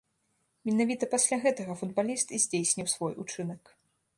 [0.69, 3.61] Менавіта пасля гэтага футбаліст і здзейсніў свой учынак.